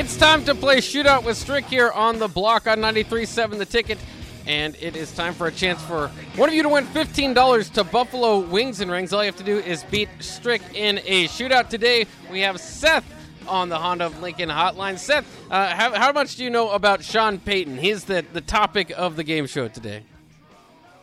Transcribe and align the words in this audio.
It's 0.00 0.16
time 0.16 0.46
to 0.46 0.54
play 0.54 0.78
Shootout 0.78 1.24
with 1.24 1.36
Strick 1.36 1.66
here 1.66 1.90
on 1.90 2.18
the 2.18 2.26
block 2.26 2.66
on 2.66 2.78
93.7 2.78 3.58
The 3.58 3.66
Ticket. 3.66 3.98
And 4.46 4.74
it 4.80 4.96
is 4.96 5.12
time 5.12 5.34
for 5.34 5.46
a 5.46 5.52
chance 5.52 5.82
for 5.82 6.08
one 6.36 6.48
of 6.48 6.54
you 6.54 6.62
to 6.62 6.70
win 6.70 6.86
$15 6.86 7.72
to 7.74 7.84
Buffalo 7.84 8.38
Wings 8.38 8.80
and 8.80 8.90
Rings. 8.90 9.12
All 9.12 9.22
you 9.22 9.26
have 9.26 9.36
to 9.36 9.44
do 9.44 9.58
is 9.58 9.84
beat 9.84 10.08
Strick 10.20 10.62
in 10.72 11.00
a 11.04 11.28
shootout. 11.28 11.68
Today, 11.68 12.06
we 12.30 12.40
have 12.40 12.58
Seth 12.58 13.04
on 13.46 13.68
the 13.68 13.76
Honda 13.76 14.06
of 14.06 14.22
Lincoln 14.22 14.48
hotline. 14.48 14.98
Seth, 14.98 15.26
uh, 15.50 15.76
how, 15.76 15.92
how 15.92 16.12
much 16.12 16.36
do 16.36 16.44
you 16.44 16.50
know 16.50 16.70
about 16.70 17.04
Sean 17.04 17.38
Payton? 17.38 17.76
He's 17.76 18.04
the, 18.04 18.24
the 18.32 18.40
topic 18.40 18.90
of 18.96 19.16
the 19.16 19.22
game 19.22 19.46
show 19.46 19.68
today. 19.68 20.04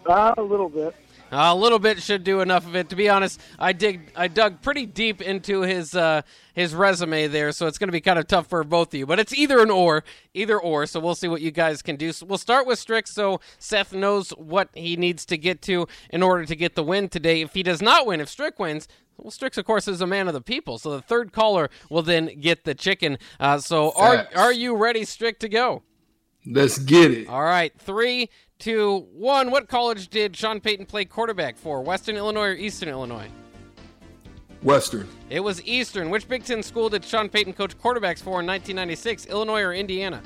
Uh, 0.08 0.34
a 0.36 0.42
little 0.42 0.70
bit. 0.70 0.96
A 1.32 1.56
little 1.56 1.80
bit 1.80 2.02
should 2.02 2.24
do 2.24 2.42
enough 2.42 2.66
of 2.66 2.76
it. 2.76 2.90
To 2.90 2.96
be 2.96 3.10
honest, 3.10 3.40
I 3.60 3.74
dig 3.74 4.12
I 4.16 4.28
dug 4.28 4.62
pretty 4.62 4.86
deep 4.86 5.22
into 5.22 5.62
his 5.62 5.96
uh, 5.96 6.22
his 6.54 6.74
resume 6.74 7.28
there, 7.28 7.52
so 7.52 7.68
it's 7.68 7.78
going 7.78 7.90
to 7.90 7.94
be 7.94 8.02
kind 8.02 8.20
of 8.20 8.28
tough 8.28 8.48
for 8.48 8.64
both 8.64 8.90
of 8.90 8.94
you. 8.96 9.06
But 9.06 9.20
it's 9.20 9.34
either 9.34 9.60
an 9.60 9.70
or, 9.70 10.04
either 10.34 10.60
or. 10.60 10.86
So 10.86 11.00
we'll 11.00 11.16
see 11.16 11.28
what 11.28 11.42
you 11.42 11.52
guys 11.52 11.82
can 11.82 11.96
do. 11.96 12.12
So 12.12 12.26
we'll 12.26 12.38
start 12.38 12.66
with 12.66 12.80
Strick, 12.80 13.08
so 13.08 13.40
Seth 13.60 13.94
knows 13.94 14.30
what 14.32 14.70
he 14.74 14.96
needs 14.96 15.26
to 15.28 15.38
get 15.38 15.62
to 15.64 15.88
in 16.10 16.24
order 16.24 16.46
to 16.46 16.56
get 16.56 16.76
the 16.76 16.84
win 16.84 17.10
today. 17.10 17.42
If 17.42 17.54
he 17.54 17.64
does 17.64 17.82
not 17.82 18.06
win, 18.06 18.22
if 18.22 18.30
Strick 18.30 18.60
wins. 18.60 18.88
Well, 19.18 19.32
Strix, 19.32 19.58
of 19.58 19.66
course, 19.66 19.88
is 19.88 20.00
a 20.00 20.06
man 20.06 20.28
of 20.28 20.36
the 20.36 20.42
people, 20.42 20.78
so 20.78 20.92
the 20.92 21.02
third 21.02 21.34
caller 21.34 21.72
will 21.90 22.04
then 22.04 22.40
get 22.40 22.66
the 22.66 22.76
chicken. 22.76 23.18
Uh, 23.40 23.58
so, 23.58 23.92
are 23.96 24.28
are 24.36 24.54
you 24.54 24.76
ready, 24.76 25.06
Strick, 25.06 25.40
to 25.40 25.50
go? 25.50 25.82
Let's 26.46 26.78
get 26.78 27.12
it. 27.12 27.28
All 27.28 27.42
right, 27.42 27.74
three, 27.80 28.30
two, 28.60 29.08
one. 29.14 29.52
What 29.52 29.68
college 29.68 30.10
did 30.10 30.36
Sean 30.36 30.60
Payton 30.60 30.86
play 30.86 31.06
quarterback 31.06 31.58
for? 31.58 31.82
Western 31.82 32.16
Illinois 32.16 32.48
or 32.48 32.54
Eastern 32.54 32.90
Illinois? 32.90 33.30
Western. 34.64 35.08
It 35.30 35.40
was 35.40 35.64
Eastern. 35.66 36.10
Which 36.10 36.28
Big 36.28 36.44
Ten 36.44 36.64
school 36.64 36.90
did 36.90 37.06
Sean 37.06 37.30
Payton 37.30 37.54
coach 37.54 37.78
quarterbacks 37.78 38.22
for 38.22 38.40
in 38.42 38.48
1996? 38.48 39.28
Illinois 39.28 39.62
or 39.62 39.74
Indiana? 39.74 40.22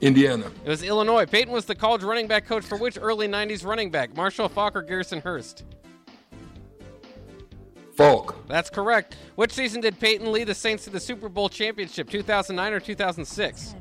Indiana. 0.00 0.50
It 0.64 0.68
was 0.68 0.82
Illinois. 0.82 1.26
Payton 1.26 1.52
was 1.52 1.64
the 1.64 1.76
college 1.76 2.02
running 2.02 2.26
back 2.26 2.44
coach 2.46 2.64
for 2.64 2.76
which 2.76 2.98
early 3.00 3.28
90s 3.28 3.64
running 3.64 3.90
back? 3.90 4.16
Marshall 4.16 4.48
Faulk 4.48 4.74
or 4.74 4.82
Garrison 4.82 5.20
Hearst? 5.20 5.64
Faulk. 7.94 8.48
That's 8.48 8.68
correct. 8.68 9.16
Which 9.36 9.52
season 9.52 9.80
did 9.80 10.00
Payton 10.00 10.32
lead 10.32 10.48
the 10.48 10.54
Saints 10.54 10.84
to 10.84 10.90
the 10.90 10.98
Super 10.98 11.28
Bowl 11.28 11.48
championship? 11.48 12.10
2009 12.10 12.72
or 12.72 12.80
2006? 12.80 13.74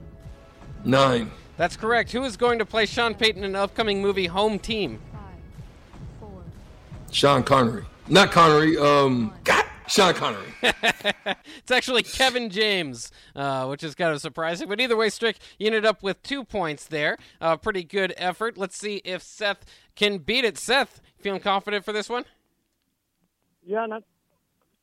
Nine. 0.84 1.32
That's 1.58 1.76
correct. 1.78 2.12
Who 2.12 2.24
is 2.24 2.38
going 2.38 2.60
to 2.60 2.66
play 2.66 2.86
Sean 2.86 3.14
Payton 3.14 3.44
in 3.44 3.54
the 3.54 3.60
upcoming 3.60 4.02
movie 4.02 4.28
Home 4.28 4.58
Team? 4.58 5.00
Sean 7.12 7.44
Connery. 7.44 7.86
Not 8.08 8.32
Connery. 8.32 8.78
Um. 8.78 9.34
God. 9.44 9.66
Sean 9.88 10.14
Connery. 10.14 10.54
It's 11.58 11.72
actually 11.72 12.04
Kevin 12.04 12.50
James, 12.50 13.12
uh, 13.36 13.66
which 13.68 13.84
is 13.84 13.96
kind 13.96 14.14
of 14.14 14.20
surprising. 14.20 14.68
But 14.68 14.80
either 14.80 14.98
way, 14.98 15.10
Strick, 15.10 15.38
you 15.58 15.68
ended 15.68 15.86
up 15.86 16.02
with 16.04 16.22
two 16.24 16.44
points 16.44 16.86
there. 16.86 17.18
Uh, 17.40 17.56
pretty 17.56 17.84
good 17.84 18.14
effort. 18.18 18.58
Let's 18.58 18.78
see 18.78 19.02
if 19.06 19.22
Seth 19.22 19.64
can 19.96 20.18
beat 20.18 20.44
it. 20.44 20.58
Seth, 20.58 21.02
feeling 21.20 21.40
confident 21.40 21.86
for 21.86 21.94
this 21.94 22.10
one? 22.10 22.26
Yeah, 23.66 23.86
not 23.86 24.04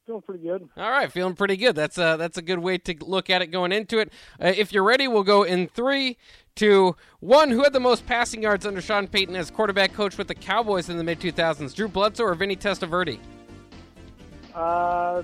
feeling 0.06 0.22
pretty 0.22 0.42
good. 0.44 0.68
All 0.76 0.90
right, 0.90 1.10
feeling 1.12 1.34
pretty 1.34 1.56
good. 1.56 1.74
That's 1.74 1.98
a 1.98 2.16
that's 2.18 2.38
a 2.38 2.42
good 2.42 2.60
way 2.60 2.78
to 2.78 2.96
look 3.00 3.28
at 3.28 3.42
it 3.42 3.48
going 3.48 3.72
into 3.72 3.98
it. 3.98 4.12
Uh, 4.40 4.52
if 4.56 4.72
you're 4.72 4.84
ready, 4.84 5.06
we'll 5.08 5.24
go 5.24 5.42
in 5.42 5.68
three, 5.68 6.16
two, 6.58 6.96
one. 7.20 7.50
Who 7.50 7.62
had 7.62 7.72
the 7.72 7.80
most 7.80 8.04
passing 8.04 8.42
yards 8.42 8.66
under 8.66 8.82
Sean 8.82 9.06
Payton 9.06 9.36
as 9.36 9.50
quarterback 9.50 9.94
coach 9.94 10.18
with 10.18 10.28
the 10.28 10.34
Cowboys 10.34 10.90
in 10.90 10.98
the 10.98 11.04
mid 11.04 11.20
2000s? 11.20 11.74
Drew 11.74 11.88
Bledsoe 11.88 12.24
or 12.24 12.34
Vinny 12.34 12.56
Testaverde? 12.56 13.18
Uh, 14.54 15.22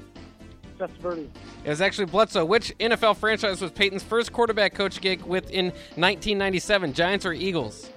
Testaverde. 0.78 1.28
It 1.64 1.68
was 1.68 1.80
actually 1.80 2.06
Bledsoe. 2.06 2.44
Which 2.44 2.76
NFL 2.78 3.16
franchise 3.16 3.60
was 3.60 3.72
Payton's 3.72 4.02
first 4.02 4.32
quarterback 4.32 4.74
coach 4.74 5.00
gig 5.00 5.22
with 5.22 5.50
in 5.50 5.66
1997? 5.96 6.94
Giants 6.94 7.26
or 7.26 7.32
Eagles? 7.32 7.90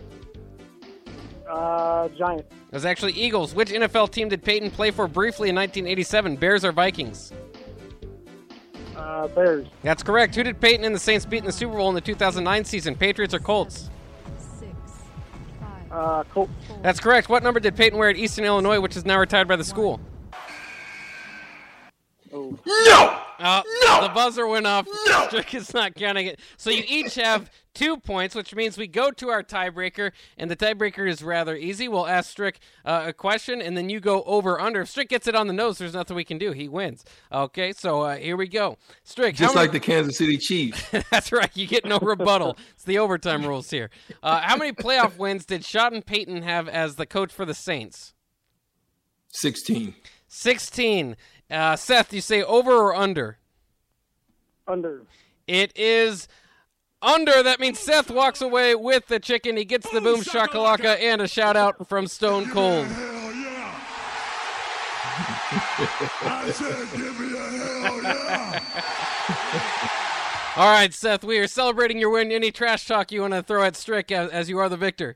Uh, 1.49 2.09
Giants. 2.09 2.51
It 2.51 2.73
was 2.73 2.85
actually 2.85 3.13
Eagles. 3.13 3.53
Which 3.53 3.69
NFL 3.69 4.11
team 4.11 4.29
did 4.29 4.43
Payton 4.43 4.71
play 4.71 4.91
for 4.91 5.07
briefly 5.07 5.49
in 5.49 5.55
1987? 5.55 6.35
Bears 6.35 6.65
or 6.65 6.71
Vikings? 6.71 7.31
Uh, 8.97 9.27
Bears. 9.27 9.67
That's 9.83 10.01
correct. 10.03 10.35
Who 10.35 10.43
did 10.43 10.59
Payton 10.59 10.83
and 10.83 10.93
the 10.95 10.99
Saints 10.99 11.25
beat 11.25 11.37
in 11.39 11.45
the 11.45 11.51
Super 11.51 11.75
Bowl 11.77 11.89
in 11.89 11.95
the 11.95 12.01
2009 12.01 12.65
season? 12.65 12.95
Patriots 12.95 13.33
or 13.33 13.39
Colts? 13.39 13.89
Uh, 15.91 16.23
Colts. 16.25 16.51
That's 16.81 16.99
correct. 16.99 17.29
What 17.29 17.43
number 17.43 17.59
did 17.59 17.75
Payton 17.75 17.97
wear 17.97 18.09
at 18.09 18.17
Eastern 18.17 18.45
Illinois, 18.45 18.79
which 18.79 18.97
is 18.97 19.05
now 19.05 19.19
retired 19.19 19.47
by 19.47 19.55
the 19.55 19.63
school? 19.63 19.99
Oh, 22.33 22.57
No. 22.65 23.19
Uh, 23.39 23.61
No! 24.01 24.07
The 24.07 24.13
buzzer 24.13 24.47
went 24.47 24.67
off. 24.67 24.87
No! 25.07 25.27
Strick 25.27 25.53
is 25.53 25.73
not 25.73 25.95
counting 25.95 26.27
it. 26.27 26.39
So 26.57 26.69
you 26.69 26.83
each 26.87 27.15
have 27.15 27.49
two 27.73 27.97
points, 27.97 28.33
which 28.33 28.55
means 28.55 28.77
we 28.77 28.87
go 28.87 29.11
to 29.11 29.29
our 29.29 29.43
tiebreaker, 29.43 30.11
and 30.37 30.49
the 30.49 30.55
tiebreaker 30.55 31.07
is 31.07 31.21
rather 31.21 31.55
easy. 31.55 31.87
We'll 31.87 32.07
ask 32.07 32.29
Strick 32.31 32.59
uh, 32.85 33.03
a 33.07 33.13
question, 33.13 33.61
and 33.61 33.77
then 33.77 33.89
you 33.89 33.99
go 33.99 34.23
over 34.23 34.59
under. 34.59 34.81
If 34.81 34.89
Strick 34.89 35.09
gets 35.09 35.27
it 35.27 35.35
on 35.35 35.47
the 35.47 35.53
nose, 35.53 35.77
there's 35.77 35.93
nothing 35.93 36.15
we 36.15 36.23
can 36.23 36.37
do. 36.37 36.51
He 36.51 36.67
wins. 36.67 37.05
Okay, 37.31 37.73
so 37.73 38.01
uh, 38.01 38.15
here 38.17 38.35
we 38.37 38.47
go. 38.47 38.77
Strick, 39.03 39.35
Just 39.35 39.53
how 39.53 39.59
like 39.61 39.69
many- 39.69 39.79
the 39.79 39.85
Kansas 39.85 40.17
City 40.17 40.37
Chiefs. 40.37 40.83
That's 41.11 41.31
right. 41.31 41.55
You 41.55 41.67
get 41.67 41.85
no 41.85 41.99
rebuttal. 41.99 42.57
It's 42.71 42.83
the 42.83 42.97
overtime 42.97 43.45
rules 43.45 43.69
here. 43.69 43.89
Uh, 44.23 44.41
how 44.41 44.55
many 44.57 44.71
playoff 44.71 45.17
wins 45.17 45.45
did 45.45 45.63
Sean 45.63 46.01
Payton 46.01 46.41
have 46.41 46.67
as 46.67 46.95
the 46.95 47.05
coach 47.05 47.31
for 47.31 47.45
the 47.45 47.53
Saints? 47.53 48.13
16. 49.29 49.93
16. 50.27 51.15
Uh, 51.49 51.75
Seth, 51.75 52.11
you 52.13 52.21
say 52.21 52.41
over 52.43 52.71
or 52.71 52.95
under? 52.95 53.37
Under. 54.67 55.03
It 55.47 55.71
is 55.75 56.27
under. 57.01 57.43
That 57.43 57.59
means 57.59 57.79
Seth 57.79 58.09
walks 58.11 58.41
away 58.41 58.75
with 58.75 59.07
the 59.07 59.19
chicken. 59.19 59.57
He 59.57 59.65
gets 59.65 59.89
the 59.89 60.01
boom 60.01 60.21
shakalaka 60.21 60.99
and 60.99 61.21
a 61.21 61.27
shout 61.27 61.55
out 61.55 61.87
from 61.87 62.07
Stone 62.07 62.49
Cold. 62.49 62.87
I 65.19 66.51
said, 66.53 66.87
give 66.95 67.19
me 67.19 67.33
a 67.33 67.41
hell 67.41 68.03
yeah! 68.03 68.59
All 70.57 70.71
right, 70.71 70.93
Seth, 70.93 71.23
we 71.23 71.37
are 71.37 71.47
celebrating 71.47 71.99
your 71.99 72.09
win. 72.09 72.31
Any 72.31 72.51
trash 72.51 72.85
talk 72.87 73.11
you 73.11 73.21
want 73.21 73.33
to 73.33 73.43
throw 73.43 73.63
at 73.63 73.75
Strick 73.75 74.11
as, 74.11 74.29
as 74.31 74.49
you 74.49 74.57
are 74.59 74.69
the 74.69 74.77
victor? 74.77 75.15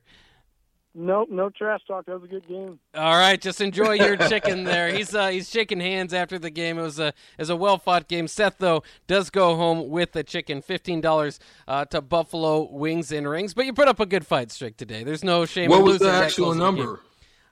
Nope, 0.93 1.29
no 1.31 1.49
trash 1.49 1.79
talk. 1.87 2.05
That 2.05 2.15
was 2.15 2.23
a 2.25 2.27
good 2.27 2.47
game. 2.49 2.77
All 2.95 3.17
right, 3.17 3.39
just 3.39 3.61
enjoy 3.61 3.93
your 3.93 4.17
chicken 4.17 4.65
there. 4.65 4.91
He's 4.93 5.15
uh, 5.15 5.29
he's 5.29 5.49
shaking 5.49 5.79
hands 5.79 6.13
after 6.13 6.37
the 6.37 6.49
game. 6.49 6.77
It 6.77 6.81
was 6.81 6.99
a 6.99 7.07
it 7.07 7.39
was 7.39 7.49
a 7.49 7.55
well 7.55 7.77
fought 7.77 8.09
game. 8.09 8.27
Seth 8.27 8.57
though 8.57 8.83
does 9.07 9.29
go 9.29 9.55
home 9.55 9.89
with 9.89 10.11
the 10.11 10.23
chicken, 10.23 10.61
fifteen 10.61 10.99
dollars 10.99 11.39
uh, 11.65 11.85
to 11.85 12.01
Buffalo 12.01 12.69
Wings 12.69 13.11
and 13.13 13.29
Rings. 13.29 13.53
But 13.53 13.65
you 13.65 13.73
put 13.73 13.87
up 13.87 14.01
a 14.01 14.05
good 14.05 14.27
fight, 14.27 14.51
streak 14.51 14.75
today. 14.75 15.05
There's 15.05 15.23
no 15.23 15.45
shame. 15.45 15.69
What 15.69 15.77
in 15.79 15.83
was 15.83 15.93
losing 15.93 16.07
the 16.07 16.11
that 16.13 16.23
actual 16.25 16.45
close 16.47 16.55
of 16.57 16.61
a 16.61 16.65
number? 16.65 16.85
game. 16.85 16.97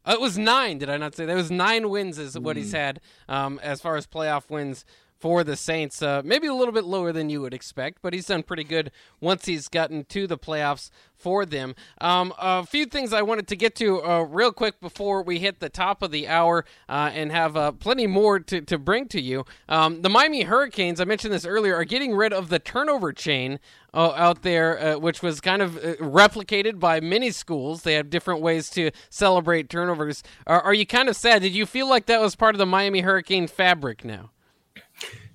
Uh, 0.06 0.12
it 0.14 0.22
was 0.22 0.38
nine. 0.38 0.78
Did 0.78 0.90
I 0.90 0.98
not 0.98 1.16
say 1.16 1.26
there 1.26 1.36
was 1.38 1.52
nine 1.52 1.90
wins? 1.90 2.20
Is 2.20 2.38
what 2.38 2.58
he's 2.58 2.74
had 2.74 3.00
um, 3.30 3.58
as 3.64 3.80
far 3.80 3.96
as 3.96 4.06
playoff 4.06 4.50
wins 4.50 4.84
for 5.20 5.44
the 5.44 5.56
Saints. 5.56 6.02
Uh, 6.02 6.22
maybe 6.24 6.48
a 6.48 6.54
little 6.54 6.74
bit 6.74 6.86
lower 6.86 7.12
than 7.12 7.30
you 7.30 7.42
would 7.42 7.54
expect, 7.54 8.00
but 8.02 8.14
he's 8.14 8.28
done 8.28 8.44
pretty 8.44 8.64
good 8.64 8.92
once 9.20 9.46
he's 9.46 9.68
gotten 9.68 10.06
to 10.06 10.26
the 10.28 10.38
playoffs 10.38 10.90
for 11.20 11.46
them. 11.46 11.76
Um, 12.00 12.34
a 12.40 12.66
few 12.66 12.86
things 12.86 13.12
I 13.12 13.22
wanted 13.22 13.48
to 13.50 13.56
get 13.58 13.76
to 13.76 14.02
uh, 14.02 14.22
real 14.22 14.54
quick 14.54 14.80
before 14.80 15.22
we 15.22 15.40
hit 15.40 15.60
the 15.60 15.70
top 15.70 16.02
of 16.02 16.12
the 16.12 16.28
hour 16.28 16.64
uh, 16.88 17.12
and 17.14 17.32
have 17.32 17.58
uh, 17.58 17.74
plenty 17.74 18.08
more 18.08 18.40
to, 18.40 18.62
to 18.62 18.78
bring 18.78 19.08
to 19.10 19.22
you. 19.22 19.46
Um, 19.68 20.02
the 20.02 20.10
Miami 20.10 20.44
Hurricanes, 20.44 21.02
I 21.02 21.04
mentioned 21.04 21.34
this 21.34 21.46
earlier, 21.46 21.76
are 21.76 21.84
getting 21.84 22.16
rid 22.16 22.32
of 22.32 22.48
the 22.48 22.60
turnover 22.60 23.12
chain 23.12 23.60
uh, 23.94 24.14
out 24.16 24.44
there, 24.44 24.80
uh, 24.80 24.98
which 24.98 25.22
was 25.22 25.42
kind 25.42 25.62
of 25.62 25.76
uh, 25.78 25.96
replicated 25.96 26.80
by 26.80 27.02
many 27.02 27.32
schools. 27.32 27.84
They 27.84 27.96
have 27.96 28.10
different 28.10 28.42
ways 28.42 28.70
to 28.72 28.92
celebrate 29.10 29.70
turnovers. 29.70 30.24
Are, 30.48 30.62
are 30.62 30.74
you 30.74 30.86
kind 30.86 31.10
of 31.10 31.18
sad? 31.18 31.42
Did 31.42 31.54
you 31.54 31.66
feel 31.66 31.90
like 31.90 32.06
that 32.06 32.22
was 32.22 32.38
part 32.38 32.56
of 32.56 32.60
the 32.60 32.66
Miami 32.66 33.02
Hurricane 33.02 33.48
fabric 33.48 34.06
now? 34.06 34.32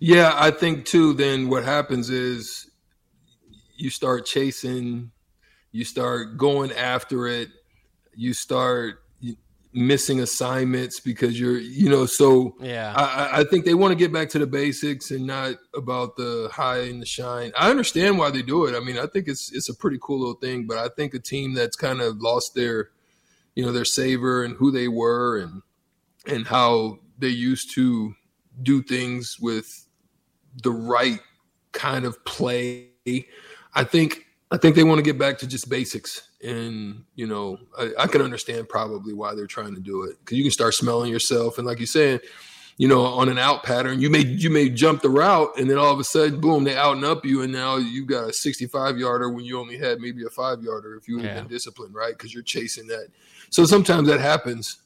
Yeah, 0.00 0.32
I 0.34 0.50
think 0.50 0.84
too. 0.84 1.14
Then 1.14 1.48
what 1.48 1.64
happens 1.64 2.10
is 2.10 2.70
you 3.76 3.90
start 3.90 4.26
chasing, 4.26 5.10
you 5.72 5.84
start 5.84 6.36
going 6.36 6.72
after 6.72 7.26
it, 7.26 7.48
you 8.14 8.34
start 8.34 9.04
missing 9.74 10.20
assignments 10.20 11.00
because 11.00 11.38
you're 11.38 11.58
you 11.58 11.90
know 11.90 12.06
so 12.06 12.54
Yeah. 12.60 12.94
I, 12.96 13.40
I 13.40 13.44
think 13.44 13.64
they 13.64 13.74
want 13.74 13.90
to 13.90 13.96
get 13.96 14.12
back 14.12 14.28
to 14.30 14.38
the 14.38 14.46
basics 14.46 15.10
and 15.10 15.26
not 15.26 15.56
about 15.74 16.16
the 16.16 16.48
high 16.52 16.82
and 16.82 17.02
the 17.02 17.06
shine. 17.06 17.52
I 17.58 17.70
understand 17.70 18.16
why 18.16 18.30
they 18.30 18.42
do 18.42 18.66
it. 18.66 18.76
I 18.76 18.80
mean, 18.80 18.98
I 18.98 19.06
think 19.06 19.26
it's 19.26 19.52
it's 19.52 19.68
a 19.68 19.74
pretty 19.74 19.98
cool 20.00 20.20
little 20.20 20.34
thing, 20.34 20.66
but 20.66 20.78
I 20.78 20.88
think 20.88 21.12
a 21.12 21.18
team 21.18 21.54
that's 21.54 21.74
kind 21.76 22.00
of 22.00 22.22
lost 22.22 22.54
their, 22.54 22.90
you 23.56 23.64
know, 23.64 23.72
their 23.72 23.84
savor 23.84 24.44
and 24.44 24.56
who 24.56 24.70
they 24.70 24.86
were 24.86 25.38
and 25.38 25.62
and 26.26 26.46
how 26.46 27.00
they 27.18 27.28
used 27.28 27.74
to 27.74 28.14
do 28.62 28.82
things 28.82 29.36
with 29.40 29.66
the 30.62 30.70
right 30.70 31.20
kind 31.72 32.04
of 32.04 32.24
play. 32.24 32.88
I 33.74 33.84
think 33.84 34.26
I 34.50 34.56
think 34.56 34.76
they 34.76 34.84
want 34.84 34.98
to 34.98 35.02
get 35.02 35.18
back 35.18 35.38
to 35.38 35.46
just 35.46 35.68
basics, 35.68 36.28
and 36.42 37.04
you 37.16 37.26
know, 37.26 37.58
I, 37.78 37.90
I 38.00 38.06
can 38.06 38.22
understand 38.22 38.68
probably 38.68 39.12
why 39.14 39.34
they're 39.34 39.46
trying 39.46 39.74
to 39.74 39.80
do 39.80 40.04
it 40.04 40.16
because 40.20 40.38
you 40.38 40.44
can 40.44 40.52
start 40.52 40.74
smelling 40.74 41.10
yourself, 41.10 41.58
and 41.58 41.66
like 41.66 41.78
you're 41.78 41.86
saying, 41.86 42.20
you 42.76 42.86
know, 42.86 43.02
on 43.04 43.28
an 43.28 43.38
out 43.38 43.64
pattern, 43.64 44.00
you 44.00 44.10
may 44.10 44.20
you 44.24 44.50
may 44.50 44.68
jump 44.68 45.02
the 45.02 45.08
route, 45.10 45.50
and 45.58 45.68
then 45.68 45.78
all 45.78 45.92
of 45.92 45.98
a 45.98 46.04
sudden, 46.04 46.40
boom, 46.40 46.62
they 46.64 46.76
out 46.76 46.96
and 46.96 47.04
up 47.04 47.24
you, 47.24 47.42
and 47.42 47.52
now 47.52 47.76
you've 47.76 48.06
got 48.06 48.28
a 48.28 48.32
65 48.32 48.98
yarder 48.98 49.28
when 49.30 49.44
you 49.44 49.58
only 49.58 49.76
had 49.76 49.98
maybe 50.00 50.24
a 50.24 50.30
five 50.30 50.62
yarder 50.62 50.94
if 50.94 51.08
you 51.08 51.16
have 51.18 51.26
Yeah. 51.26 51.34
been 51.40 51.48
disciplined, 51.48 51.94
right? 51.94 52.16
Because 52.16 52.32
you're 52.32 52.42
chasing 52.44 52.86
that. 52.88 53.08
So 53.50 53.64
sometimes 53.64 54.08
that 54.08 54.20
happens. 54.20 54.78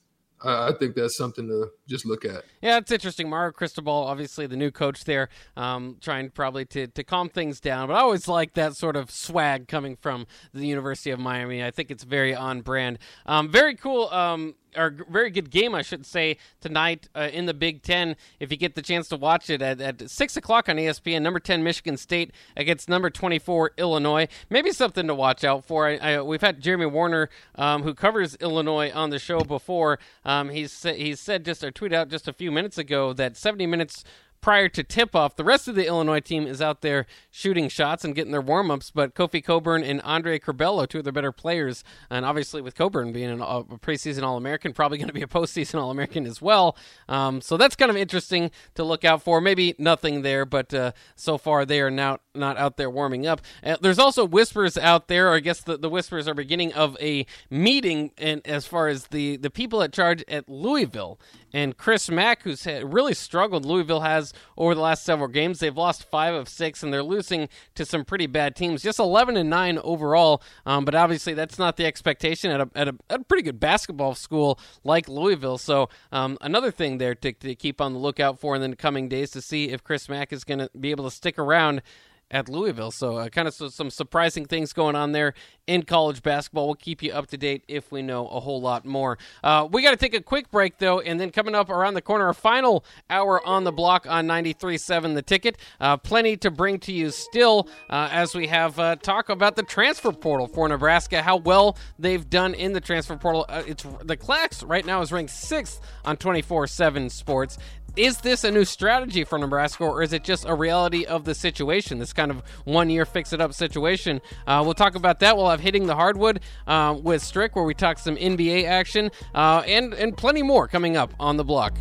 I 0.43 0.73
think 0.79 0.95
that's 0.95 1.17
something 1.17 1.49
to 1.49 1.71
just 1.89 2.07
look 2.07 2.25
at. 2.25 2.45
Yeah, 2.63 2.79
it's 2.79 2.91
interesting. 2.93 3.29
Mario 3.29 3.53
Cristobal, 3.53 3.93
obviously 3.93 4.47
the 4.47 4.57
new 4.57 4.71
coach 4.71 5.05
there, 5.05 5.29
um, 5.57 5.97
trying 6.01 6.31
probably 6.31 6.65
to, 6.67 6.87
to 6.87 7.05
calm 7.05 7.29
things 7.29 7.61
down. 7.61 7.89
But 7.89 7.95
I 7.95 8.01
always 8.01 8.29
like 8.29 8.55
that 8.55 8.77
sort 8.77 8.97
of 8.97 9.11
swag 9.11 9.69
coming 9.69 9.97
from 9.97 10.27
the 10.53 10.67
University 10.67 11.11
of 11.11 11.19
Miami. 11.19 11.65
I 11.65 11.71
think 11.71 11.91
it's 11.91 12.05
very 12.05 12.35
on 12.35 12.61
brand. 12.61 12.99
Um, 13.27 13.51
very 13.51 13.75
cool. 13.75 14.09
Um, 14.11 14.55
or 14.77 14.95
very 15.09 15.31
good 15.31 15.51
game, 15.51 15.75
I 15.75 15.83
should 15.83 16.07
say, 16.07 16.37
tonight 16.61 17.09
uh, 17.15 17.29
in 17.33 17.47
the 17.47 17.55
Big 17.55 17.83
Ten. 17.83 18.17
If 18.41 18.51
you 18.51 18.57
get 18.57 18.75
the 18.75 18.83
chance 18.83 19.09
to 19.09 19.17
watch 19.17 19.51
it 19.51 19.63
at, 19.63 19.81
at 19.81 20.11
six 20.11 20.37
o'clock 20.37 20.69
on 20.69 20.77
ESPN, 20.77 21.23
number 21.23 21.41
ten 21.41 21.63
Michigan 21.63 21.97
State 21.97 22.33
against 22.57 22.89
number 22.89 23.11
twenty-four 23.11 23.73
Illinois. 23.77 24.29
Maybe 24.51 24.73
something 24.73 25.07
to 25.07 25.15
watch 25.15 25.45
out 25.45 25.65
for. 25.65 25.87
I, 25.87 25.97
I, 25.97 26.23
we've 26.23 26.41
had 26.41 26.61
Jeremy 26.61 26.87
Werner, 26.87 27.31
um, 27.55 27.83
who 27.83 27.95
covers 27.95 28.37
Illinois, 28.37 28.91
on 28.93 29.11
the 29.11 29.19
show 29.19 29.41
before. 29.41 29.99
Um, 30.25 30.51
he's 30.51 30.83
he's 30.83 31.21
said 31.21 31.45
just 31.45 31.65
or 31.65 31.71
tweeted 31.71 31.95
out 31.95 32.09
just 32.09 32.29
a 32.29 32.33
few 32.33 32.51
minutes 32.51 32.79
ago 32.79 33.13
that 33.13 33.37
seventy 33.37 33.67
minutes 33.67 34.05
prior 34.41 34.69
to 34.69 34.83
tip 34.83 35.15
off. 35.15 35.37
The 35.37 35.45
rest 35.45 35.69
of 35.69 35.75
the 35.75 35.87
Illinois 35.87 36.21
team 36.21 36.47
is 36.47 36.63
out 36.63 36.81
there 36.81 37.07
shooting 37.31 37.69
shots 37.69 38.05
and 38.05 38.15
getting 38.15 38.33
their 38.33 38.41
warm 38.41 38.71
ups, 38.71 38.91
but 38.91 39.15
Kofi 39.15 39.43
Cockburn 39.43 39.83
and 39.83 40.01
Andre 40.03 40.39
Curbelo, 40.39 40.89
two 40.89 40.99
of 40.99 41.05
the 41.05 41.13
better 41.13 41.33
players, 41.33 41.85
and 42.11 42.25
obviously 42.25 42.63
with 42.63 42.75
Cockburn 42.75 43.13
being 43.13 43.31
an, 43.31 43.41
a 43.41 43.65
preseason 43.65 44.23
All 44.23 44.37
American, 44.37 44.73
probably 44.73 44.99
going 44.99 45.09
to 45.09 45.15
be 45.15 45.23
a 45.23 45.27
postseason 45.27 45.81
All 45.81 45.91
American 45.91 46.27
as 46.27 46.41
well. 46.41 46.77
Um, 47.09 47.41
so 47.41 47.57
that's 47.57 47.77
kind 47.77 47.91
of 47.91 47.97
interesting 47.97 48.51
to 48.75 48.85
look 48.85 49.05
out 49.05 49.23
for. 49.23 49.41
Maybe 49.41 49.75
nothing 49.79 50.23
there, 50.23 50.45
but 50.45 50.73
uh, 50.73 50.93
so 51.17 51.39
far 51.39 51.65
they 51.65 51.81
are 51.81 51.91
now 51.91 52.19
not 52.35 52.57
out 52.57 52.77
there 52.77 52.91
warming 52.91 53.27
up. 53.27 53.41
Uh, 53.65 53.77
there's 53.81 53.99
also 53.99 54.25
whispers 54.25 54.79
out 54.79 55.09
there, 55.09 55.31
or 55.31 55.35
I 55.35 55.41
guess 55.41 55.61
the, 55.61 55.77
the 55.77 55.91
whispers 55.91 56.29
are 56.29 56.35
beginning 56.35 56.73
of 56.75 56.97
a 57.01 57.27
meeting, 57.51 58.13
and 58.19 58.47
as 58.47 58.67
far 58.67 58.89
as 58.89 59.09
the 59.09 59.37
the 59.37 59.51
people 59.51 59.83
at 59.83 59.93
charge 59.93 60.25
at 60.29 60.49
Louisville 60.49 61.19
and 61.53 61.77
Chris 61.77 62.11
Mack, 62.11 62.43
who's 62.43 62.67
really 62.67 63.15
struggled. 63.15 63.65
Louisville 63.65 64.01
has 64.01 64.28
over 64.57 64.75
the 64.75 64.81
last 64.81 65.05
several 65.05 65.29
games. 65.29 65.59
They've 65.59 65.77
lost 65.77 66.05
five 66.05 66.35
of 66.35 66.49
six, 66.49 66.83
and 66.83 66.93
they're 66.93 67.03
losing 67.03 67.49
to 67.75 67.85
some 67.85 68.05
pretty 68.05 68.27
bad 68.27 68.57
teams. 68.57 68.83
Just 68.83 68.99
eleven 68.99 69.37
and 69.37 69.51
nine 69.51 69.79
overall, 69.79 70.43
um, 70.67 70.85
but 70.85 70.95
obviously 70.95 71.35
that's 71.35 71.59
not 71.59 71.77
the 71.77 71.87
expectation 71.87 72.51
at 72.51 72.61
a, 72.61 72.71
at 72.75 72.89
a, 72.89 72.95
at 73.11 73.21
a 73.21 73.25
pretty 73.25 73.43
good 73.43 73.61
basketball 73.61 74.15
school 74.15 74.59
like 74.85 75.09
Louisville. 75.09 75.59
So 75.59 75.89
um, 76.13 76.39
another 76.41 76.71
thing 76.71 76.99
there 76.99 77.15
to, 77.15 77.33
to 77.33 77.55
keep 77.55 77.81
on 77.81 77.93
the 77.93 77.99
lookout 77.99 78.39
for 78.39 78.57
in 78.57 78.71
the 78.71 78.77
coming 78.77 79.09
days 79.09 79.31
to 79.33 79.41
see 79.41 79.71
if 79.71 79.83
Chris 79.85 80.09
Mack 80.09 80.33
is 80.33 80.45
going 80.45 80.59
to 80.59 80.71
be 80.79 80.91
able 80.91 81.05
to 81.05 81.11
stick 81.11 81.39
around 81.39 81.83
at 82.31 82.49
Louisville. 82.49 82.91
So, 82.91 83.17
uh, 83.17 83.29
kind 83.29 83.49
of 83.49 83.55
so, 83.55 83.69
some 83.69 83.91
surprising 83.91 84.45
things 84.45 84.73
going 84.73 84.97
on 84.97 85.13
there 85.13 85.35
in 85.67 85.83
college 85.83 86.23
basketball. 86.23 86.67
We'll 86.67 86.75
keep 86.75 87.03
you 87.03 87.13
up 87.13 87.27
to 87.29 87.37
date 87.37 87.65
if 87.69 87.91
we 87.91 88.03
know 88.03 88.27
a 88.29 88.41
whole 88.41 88.61
lot 88.61 88.85
more. 88.85 89.19
Uh, 89.43 89.69
we 89.71 89.83
got 89.83 89.91
to 89.91 89.97
take 89.97 90.15
a 90.15 90.21
quick 90.21 90.51
break, 90.51 90.79
though, 90.79 91.01
and 91.01 91.19
then 91.19 91.31
coming 91.31 91.55
up 91.55 91.71
around 91.71 91.95
the 91.95 92.03
corner, 92.03 92.27
our 92.27 92.35
final 92.35 92.85
hour 93.09 93.45
on 93.47 93.65
the 93.65 93.73
block 93.73 94.07
on 94.09 94.27
93.7 94.27 95.15
The 95.15 95.23
Ticket. 95.23 95.57
Uh, 95.81 95.97
plenty 95.97 96.37
to 96.39 96.51
bring 96.51 96.79
to 96.81 96.93
you 96.93 97.11
still 97.11 97.69
uh, 97.91 98.09
as 98.11 98.35
we 98.35 98.47
have 98.49 98.79
uh, 98.79 98.97
talk 98.97 99.29
about 99.29 99.57
the 99.57 99.63
transfer 99.63 100.13
portal 100.13 100.47
for 100.47 100.69
Nebraska, 100.69 101.23
how 101.23 101.37
well 101.37 101.77
they've 101.99 102.29
done 102.29 102.55
in 102.55 102.73
the 102.73 102.81
transfer 102.81 103.17
portal. 103.17 103.47
Uh, 103.49 103.63
it's 103.67 103.85
The 104.03 104.17
Clax 104.17 104.67
right 104.69 104.85
now 104.85 105.01
is 105.01 105.13
ranked 105.13 105.33
sixth 105.33 105.81
on 106.05 106.17
24-7 106.17 107.11
Sports. 107.11 107.59
Is 107.99 108.19
this 108.19 108.45
a 108.45 108.51
new 108.53 108.65
strategy 108.65 109.25
for 109.25 109.39
Nebraska, 109.39 109.83
or 109.83 110.05
is 110.05 110.13
it 110.13 110.23
just 110.23 110.45
a 110.47 110.55
reality 110.55 111.05
of 111.05 111.25
the 111.25 111.35
situation? 111.35 111.99
This 111.99 112.13
kind 112.13 112.31
of 112.31 112.45
one-year 112.65 113.05
fix-it-up 113.05 113.53
situation. 113.53 114.21
Uh, 114.47 114.63
we'll 114.65 114.75
talk 114.75 114.95
about 114.95 115.19
that. 115.19 115.37
We'll 115.37 115.51
have 115.51 115.59
hitting 115.59 115.89
the 115.89 115.97
hardwood 115.97 116.39
uh, 116.69 116.97
with 117.03 117.25
Strick, 117.25 117.57
where 117.57 117.65
we 117.65 117.75
talk 117.75 117.99
some 117.99 118.15
NBA 118.15 118.67
action, 118.67 119.11
uh, 119.35 119.65
and 119.67 119.95
and 119.95 120.17
plenty 120.17 120.45
more 120.45 120.69
coming 120.69 120.97
up 120.97 121.13
on 121.19 121.39
the 121.39 121.45
block. 121.45 121.75